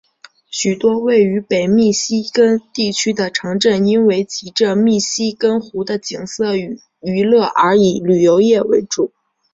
[0.49, 9.11] 许多位于北密西根地区的城镇因为藉着密西根湖的景色与娱乐而以旅游业为主。